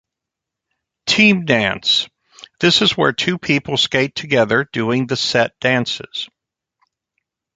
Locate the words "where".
2.97-3.13